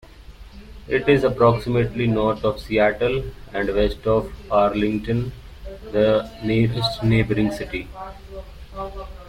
[0.87, 5.31] It is approximately north of Seattle, and west of Arlington,
[5.91, 7.87] the nearest neighboring city.